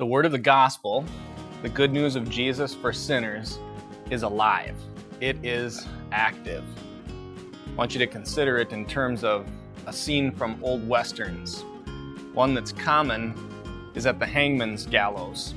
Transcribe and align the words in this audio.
The 0.00 0.06
word 0.06 0.24
of 0.24 0.32
the 0.32 0.38
gospel, 0.38 1.04
the 1.60 1.68
good 1.68 1.92
news 1.92 2.16
of 2.16 2.30
Jesus 2.30 2.74
for 2.74 2.90
sinners, 2.90 3.58
is 4.08 4.22
alive. 4.22 4.74
It 5.20 5.44
is 5.44 5.86
active. 6.10 6.64
I 7.06 7.74
want 7.76 7.92
you 7.92 7.98
to 7.98 8.06
consider 8.06 8.56
it 8.56 8.72
in 8.72 8.86
terms 8.86 9.24
of 9.24 9.46
a 9.86 9.92
scene 9.92 10.32
from 10.32 10.58
old 10.64 10.88
westerns. 10.88 11.66
One 12.32 12.54
that's 12.54 12.72
common 12.72 13.34
is 13.94 14.06
at 14.06 14.18
the 14.18 14.24
hangman's 14.24 14.86
gallows, 14.86 15.52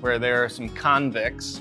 where 0.00 0.20
there 0.20 0.44
are 0.44 0.48
some 0.48 0.68
convicts 0.68 1.60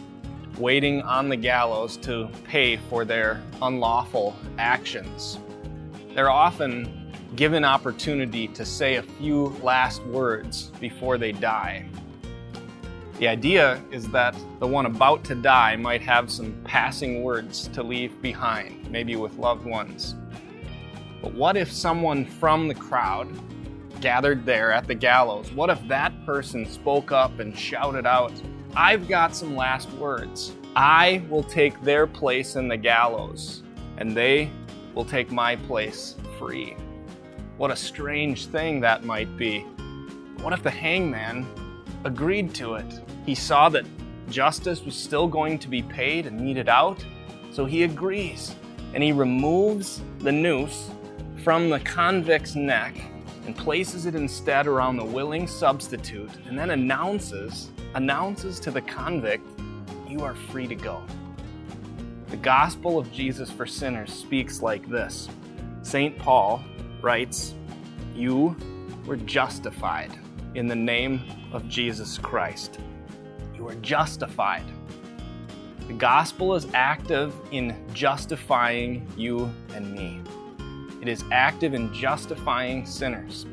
waiting 0.60 1.02
on 1.02 1.30
the 1.30 1.38
gallows 1.38 1.98
to 1.98 2.30
pay 2.44 2.78
for 2.78 3.04
their 3.04 3.42
unlawful 3.64 4.36
actions. 4.60 5.40
They're 6.14 6.30
often 6.30 7.12
given 7.36 7.66
opportunity 7.66 8.48
to 8.50 8.64
say 8.64 8.98
a 8.98 9.02
few 9.02 9.48
last 9.64 10.04
words 10.04 10.68
before 10.80 11.18
they 11.18 11.32
die. 11.32 11.90
The 13.20 13.28
idea 13.28 13.82
is 13.92 14.08
that 14.10 14.36
the 14.60 14.68
one 14.68 14.86
about 14.86 15.24
to 15.24 15.36
die 15.36 15.76
might 15.76 16.04
have 16.04 16.30
some 16.30 16.56
passing 16.64 17.24
words 17.24 17.68
to 17.70 17.82
leave 17.82 18.22
behind, 18.22 18.92
maybe 18.92 19.16
with 19.16 19.40
loved 19.40 19.66
ones. 19.66 20.14
But 21.24 21.34
what 21.34 21.58
if 21.58 21.72
someone 21.72 22.26
from 22.26 22.68
the 22.68 22.76
crowd 22.76 23.28
gathered 24.02 24.46
there 24.46 24.72
at 24.72 24.86
the 24.86 24.94
gallows, 24.94 25.52
what 25.52 25.72
if 25.72 25.88
that 25.88 26.14
person 26.28 26.64
spoke 26.68 27.12
up 27.12 27.40
and 27.40 27.58
shouted 27.58 28.06
out, 28.06 28.34
I've 28.76 29.08
got 29.08 29.36
some 29.36 29.56
last 29.56 29.92
words. 29.94 30.52
I 30.76 31.24
will 31.28 31.44
take 31.44 31.82
their 31.82 32.06
place 32.06 32.56
in 32.56 32.68
the 32.68 32.78
gallows, 32.78 33.64
and 33.98 34.16
they 34.16 34.52
will 34.94 35.06
take 35.06 35.32
my 35.32 35.56
place 35.56 36.14
free. 36.38 36.76
What 37.58 37.72
a 37.72 37.76
strange 37.76 38.46
thing 38.46 38.80
that 38.82 39.06
might 39.06 39.36
be. 39.38 39.62
What 40.42 40.54
if 40.54 40.62
the 40.62 40.70
hangman 40.70 41.48
agreed 42.04 42.54
to 42.56 42.76
it? 42.76 43.02
He 43.26 43.36
saw 43.36 43.70
that 43.70 43.86
justice 44.30 44.84
was 44.84 44.96
still 44.96 45.28
going 45.28 45.60
to 45.60 45.68
be 45.68 45.82
paid 45.82 46.26
and 46.26 46.40
meted 46.40 46.70
out, 46.70 47.04
so 47.52 47.66
he 47.66 47.84
agrees 47.84 48.56
and 48.94 49.04
he 49.04 49.12
removes 49.12 50.02
the 50.20 50.32
noose 50.32 50.90
from 51.44 51.70
the 51.70 51.80
convict's 51.82 52.56
neck 52.56 52.96
and 53.46 53.56
places 53.56 54.06
it 54.06 54.16
instead 54.16 54.68
around 54.68 54.98
the 54.98 55.06
willing 55.06 55.48
substitute 55.48 56.32
and 56.48 56.58
then 56.58 56.72
announces 56.72 57.70
announces 57.96 58.60
to 58.60 58.72
the 58.72 58.82
convict 58.82 59.46
you 60.08 60.22
are 60.22 60.36
free 60.36 60.68
to 60.68 60.76
go. 60.76 61.02
The 62.30 62.38
gospel 62.38 63.00
of 63.00 63.12
Jesus 63.12 63.50
for 63.50 63.66
sinners 63.66 64.14
speaks 64.14 64.62
like 64.62 64.88
this. 64.90 65.30
St. 65.82 66.18
Paul 66.18 66.64
writes, 67.02 67.56
You 68.14 68.56
were 69.06 69.16
justified 69.16 70.12
in 70.58 70.66
the 70.66 70.76
name 70.76 71.22
of 71.54 71.70
Jesus 71.70 72.18
Christ 72.18 72.80
you 73.56 73.68
are 73.68 73.76
justified. 73.76 74.66
The 75.88 75.94
gospel 75.94 76.56
is 76.56 76.68
active 76.74 77.34
in 77.52 77.76
justifying 77.94 79.08
you 79.16 79.52
and 79.76 79.94
me. 79.94 80.20
It 81.00 81.08
is 81.08 81.24
active 81.32 81.76
in 81.76 81.94
justifying 81.94 82.88
sinners, 82.88 83.46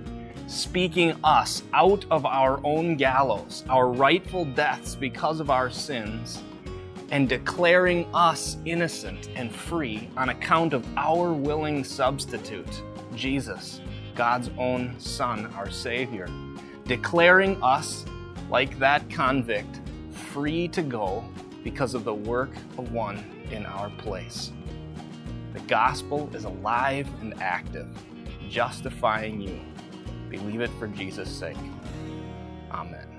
speaking 0.46 1.14
us 1.22 1.62
out 1.74 2.06
of 2.10 2.24
our 2.24 2.58
own 2.64 2.96
gallows, 2.96 3.64
our 3.68 3.88
rightful 3.88 4.46
deaths 4.46 4.94
because 4.94 5.40
of 5.40 5.50
our 5.50 5.70
sins, 5.70 6.42
and 7.10 7.28
declaring 7.28 8.06
us 8.14 8.56
innocent 8.64 9.28
and 9.36 9.54
free 9.54 10.08
on 10.16 10.30
account 10.30 10.72
of 10.72 10.86
our 10.96 11.32
willing 11.34 11.84
substitute, 11.84 12.82
Jesus, 13.14 13.82
God's 14.14 14.50
own 14.58 14.98
Son, 14.98 15.46
our 15.54 15.70
Savior. 15.70 16.28
Declaring 16.86 17.62
us, 17.62 18.04
like 18.50 18.78
that 18.78 19.08
convict, 19.08 19.80
free 20.10 20.68
to 20.68 20.82
go 20.82 21.24
because 21.62 21.94
of 21.94 22.04
the 22.04 22.14
work 22.14 22.50
of 22.76 22.92
one 22.92 23.24
in 23.50 23.64
our 23.64 23.88
place. 23.90 24.52
The 25.54 25.60
gospel 25.60 26.28
is 26.34 26.44
alive 26.44 27.08
and 27.22 27.40
active, 27.40 27.88
justifying 28.50 29.40
you. 29.40 29.60
Believe 30.28 30.60
it 30.60 30.70
for 30.78 30.86
Jesus' 30.88 31.30
sake. 31.30 31.56
Amen. 32.70 33.13